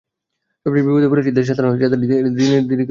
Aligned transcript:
সবচেয়ে 0.65 0.85
বিপদে 0.87 1.07
পড়েছে 1.11 1.31
দেশের 1.31 1.49
সাধারণ 1.49 1.67
মানুষ, 1.67 1.81
যাদের 1.83 1.99
দিন 2.01 2.11
এনে 2.13 2.29
দিনে 2.31 2.55
খেতে 2.59 2.69
হয়। 2.69 2.79